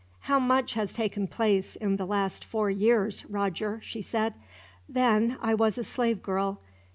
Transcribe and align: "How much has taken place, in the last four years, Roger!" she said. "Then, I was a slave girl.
"How 0.21 0.39
much 0.39 0.73
has 0.73 0.95
taken 0.95 1.27
place, 1.27 1.75
in 1.75 1.97
the 1.97 2.07
last 2.07 2.43
four 2.43 2.71
years, 2.71 3.23
Roger!" 3.27 3.79
she 3.83 4.01
said. 4.01 4.33
"Then, 4.89 5.37
I 5.43 5.53
was 5.53 5.77
a 5.77 5.83
slave 5.83 6.23
girl. 6.23 6.59